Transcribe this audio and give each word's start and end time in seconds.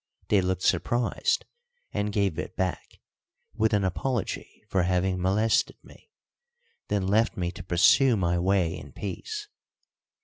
They 0.29 0.41
looked 0.41 0.63
surprised, 0.63 1.45
and 1.91 2.11
gave 2.11 2.39
it 2.39 2.55
back, 2.55 2.97
with 3.53 3.71
an 3.71 3.83
apology 3.83 4.63
for 4.67 4.81
having 4.81 5.21
molested 5.21 5.77
me, 5.83 6.09
then 6.87 7.05
left 7.05 7.37
me 7.37 7.51
to 7.51 7.61
pursue 7.63 8.17
my 8.17 8.39
way 8.39 8.75
in 8.75 8.93
peace. 8.93 9.47